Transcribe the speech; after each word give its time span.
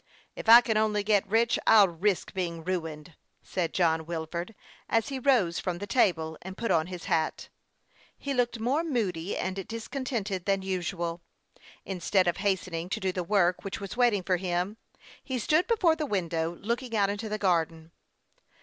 "If 0.35 0.49
I 0.49 0.61
can 0.61 0.77
only 0.77 1.03
get 1.03 1.29
rich, 1.29 1.59
I'll 1.67 1.87
risk 1.87 2.33
being 2.33 2.63
ruined, 2.63 3.13
said 3.43 3.71
John 3.71 4.07
Wilford, 4.07 4.55
as 4.89 5.09
he 5.09 5.19
rose 5.19 5.59
from 5.59 5.77
the 5.77 5.85
table 5.85 6.39
and 6.41 6.57
put 6.57 6.71
on 6.71 6.87
his 6.87 7.03
hat. 7.03 7.49
lie 8.25 8.33
looked 8.33 8.59
more 8.59 8.83
moody 8.83 9.37
and 9.37 9.63
discontented 9.67 10.45
than 10.45 10.63
usual. 10.63 11.21
Instead 11.85 12.27
of 12.27 12.37
hastening 12.37 12.89
to 12.89 12.99
do 12.99 13.11
the 13.11 13.23
work 13.23 13.63
which 13.63 13.79
was 13.79 13.95
waiting 13.95 14.23
for 14.23 14.37
him, 14.37 14.77
he 15.23 15.37
stood 15.37 15.67
before 15.67 15.95
the 15.95 16.07
window 16.07 16.55
looking 16.55 16.95
out 16.95 17.11
into 17.11 17.29
the 17.29 17.37
garden. 17.37 17.91